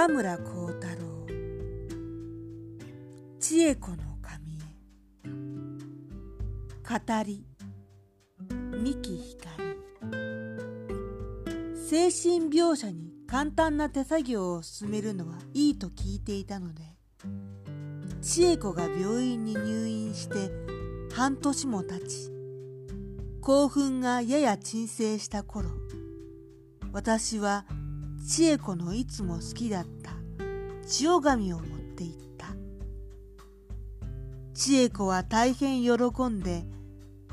[0.00, 1.26] 中村幸太郎。
[3.38, 4.54] 千恵子の神。
[4.54, 5.28] へ
[6.88, 7.44] 語り。
[8.82, 9.62] 三木ひかり
[11.76, 16.80] 精神描写に簡単な手作業を進めるのはいいと聞いていたので
[18.22, 20.50] 千恵子が病院に入院して
[21.14, 22.32] 半年も経ち
[23.42, 25.68] 興奮がやや鎮静した頃
[26.90, 27.66] 私は
[28.22, 30.12] 千恵子のいつも好きだった。
[30.86, 32.46] 千代紙を持って行った。
[34.54, 35.92] 千恵子は大変喜
[36.28, 36.64] んで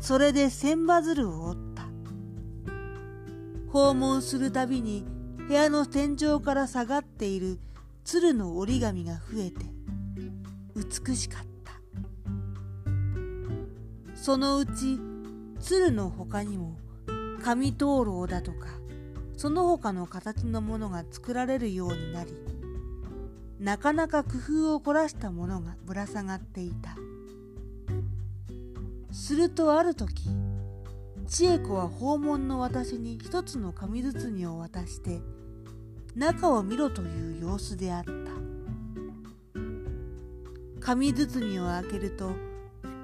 [0.00, 1.82] それで千羽鶴を折った。
[3.72, 5.04] 訪問するたびに
[5.48, 7.58] 部屋の天井から下がっている
[8.04, 9.66] 鶴の折り紙が増えて
[10.74, 11.72] 美しかった。
[14.14, 15.00] そのうち
[15.60, 16.76] 鶴の他にも
[17.42, 18.68] 紙灯籠だとか
[19.46, 22.32] その他の形のものが作られるようになり
[23.60, 26.96] なかなか工夫を凝らしたものがぶら下がっていた。
[29.12, 30.24] するとある時
[31.28, 35.20] 千恵子は訪問の私に一つの紙包みを渡して
[36.16, 38.10] 中を見ろという様子であった。
[40.80, 42.32] 紙包みを開けると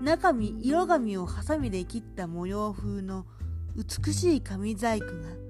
[0.00, 3.26] 中身色紙をハサミで切った模様風の
[3.74, 5.47] 美しい紙細工が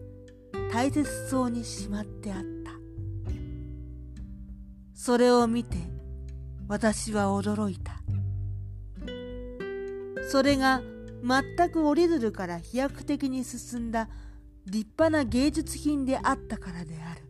[0.72, 2.72] 大切そうにしまってあった。
[4.94, 5.76] それを見て
[6.68, 8.02] 私は驚いた。
[10.30, 10.82] それが
[11.24, 14.08] 全く折り鶴から飛躍的に進んだ
[14.66, 17.22] 立派な芸術品であったからである。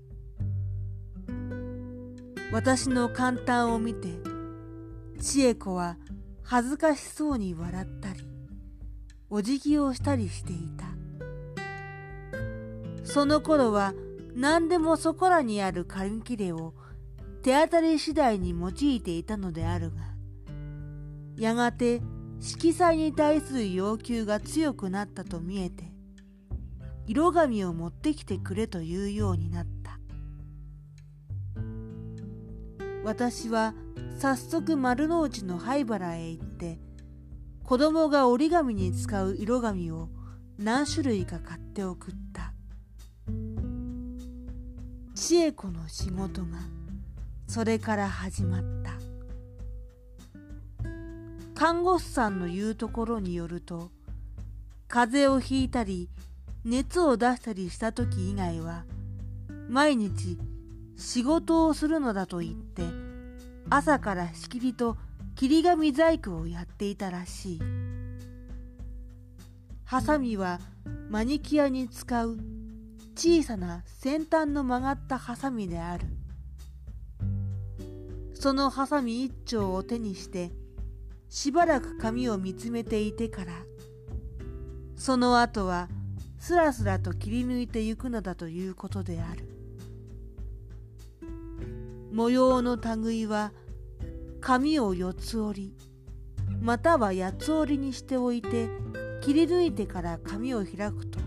[2.50, 4.08] 私の簡単を見て
[5.20, 5.96] 千恵子は
[6.42, 8.20] 恥ずかしそうに笑ったり
[9.30, 10.87] お辞儀をしたりしていた。
[13.08, 13.94] その頃は
[14.34, 16.74] 何でもそこらにある紙切れを
[17.42, 19.96] 手当たり次第に用いていたのであるが
[21.38, 22.02] やがて
[22.40, 25.90] 色彩に対する要求が強くなったと見えて
[27.06, 29.98] 色紙を持ってきてくれというようになった。
[33.04, 33.72] 私は
[34.18, 36.78] 早速丸の内の灰原へ行って
[37.64, 40.10] 子供が折り紙に使う色紙を
[40.58, 42.52] 何種類か買って送った。
[45.28, 46.56] 千恵子の仕事が
[47.46, 48.92] それから始まった。
[51.54, 53.90] 看護師さんの言うところによると
[54.88, 56.08] 風邪をひいたり
[56.64, 58.86] 熱を出したりした時以外は
[59.68, 60.38] 毎日
[60.96, 62.84] 仕事をするのだと言って
[63.68, 64.96] 朝からしきりと
[65.36, 67.60] 切り紙細工をやっていたらしい。
[69.84, 70.58] ハサミは
[71.10, 72.38] マニキュアに使う
[73.18, 76.06] 小さな先端の曲がったハサミである。
[78.32, 80.52] そのハサミ一丁を手にして
[81.28, 83.50] しばらく紙を見つめていてから
[84.94, 85.88] その後は
[86.38, 89.48] すらすらと切り抜いてゆくのだということである。
[92.12, 93.52] 模様の類は
[94.40, 95.76] 紙を四つ折り
[96.62, 98.68] または八つ折りにしておいて
[99.22, 101.18] 切り抜いてから紙を開くと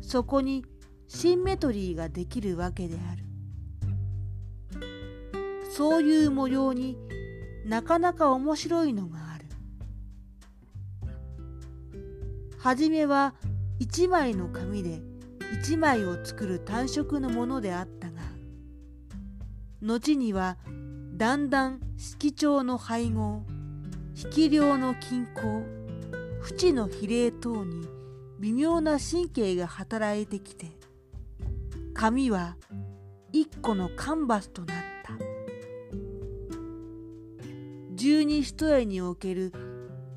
[0.00, 0.64] そこに
[1.14, 3.22] シンメトリーができるわけである。
[5.70, 6.96] そういう模様に
[7.66, 9.44] なかなか面白いのがある。
[12.58, 13.34] はじめは
[13.78, 15.02] 一枚の紙で
[15.60, 18.22] 一枚を作る単色のものであったが
[19.82, 20.56] 後には
[21.14, 23.42] だんだん色調の配合
[24.34, 25.62] 引量の均衡
[26.58, 27.86] 縁の比例等に
[28.38, 30.82] 微妙な神経が働いてきて
[32.02, 32.56] 紙は
[33.30, 35.12] 一個のカンバスとなった。
[37.94, 39.52] 十二一重における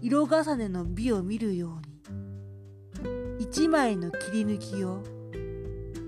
[0.02, 1.80] 色重ねの美を見るよ
[3.04, 5.04] うに一枚の切り抜きを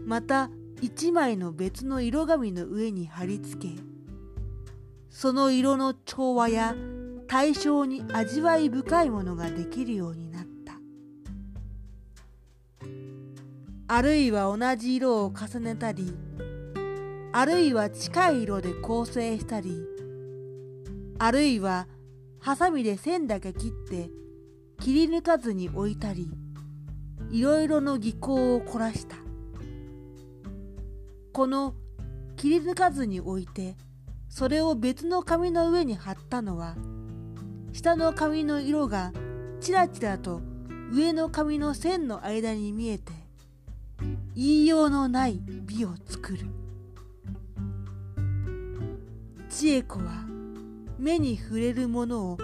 [0.07, 0.49] また
[0.81, 3.75] 一枚の別の色紙の上に貼り付け
[5.11, 6.73] その色の調和や
[7.27, 10.46] 対象に味わい深いものができるようになった。
[13.87, 16.13] あるいは同じ色を重ねたり
[17.31, 19.85] あるいは近い色で構成したり
[21.19, 21.87] あるいは
[22.39, 24.09] ハサミで線だけ切って
[24.79, 26.29] 切り抜かずに置いたり
[27.31, 29.17] いろいろの技巧を凝らした。
[31.37, 31.75] この
[32.35, 33.77] 切り抜かずに置いて
[34.27, 36.75] それを別の紙の上に貼ったのは
[37.73, 39.13] 下の紙の色が
[39.61, 40.41] ちらちらと
[40.91, 43.26] 上の紙の線の間に見えて
[44.37, 46.45] 言いようのない美を作る。
[49.49, 50.25] 千恵子は
[50.99, 52.37] 目に触れるものを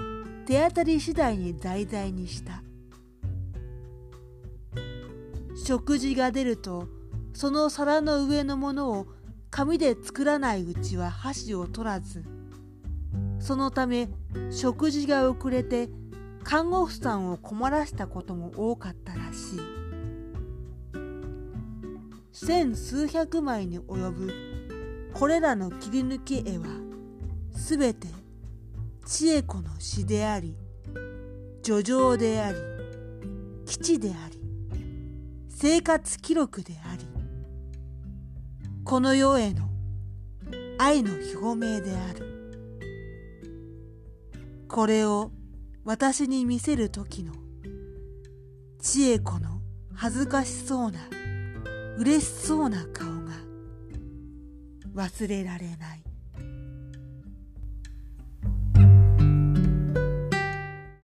[0.48, 2.64] 手当たり次第に題材にした。
[5.56, 6.88] 食事が出ると
[7.36, 9.06] その皿の上のものを
[9.52, 12.26] 紙で作らないうちは箸を取らず
[13.40, 14.10] そのため
[14.50, 15.90] 食事が遅れて
[16.44, 19.83] 看護婦さんを困らしたことも多かったらしい。
[22.34, 24.34] 千数百枚に及ぶ
[25.14, 26.66] これらの切り抜き絵は
[27.56, 28.08] すべて
[29.06, 30.58] 千恵子の詩であり
[31.62, 32.58] 叙情であり
[33.66, 34.42] 基地であり
[35.48, 37.06] 生活記録であり
[38.84, 39.70] この世への
[40.78, 42.34] 愛の表明である。
[44.74, 45.32] これを
[45.86, 47.34] 私に見せる時の
[48.80, 49.62] 千恵子の
[49.94, 51.00] 恥ずかしそうな
[51.98, 53.32] 嬉しそうな顔が
[54.96, 56.03] 忘れられない。